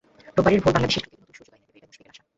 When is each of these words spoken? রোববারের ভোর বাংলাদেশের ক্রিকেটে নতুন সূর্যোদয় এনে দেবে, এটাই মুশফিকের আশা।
রোববারের 0.35 0.61
ভোর 0.63 0.73
বাংলাদেশের 0.75 1.03
ক্রিকেটে 1.07 1.21
নতুন 1.21 1.31
সূর্যোদয় 1.37 1.57
এনে 1.57 1.65
দেবে, 1.67 1.79
এটাই 1.79 1.87
মুশফিকের 1.87 2.11
আশা। 2.11 2.21